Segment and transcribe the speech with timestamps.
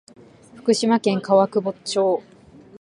[0.55, 2.23] 福島県川俣町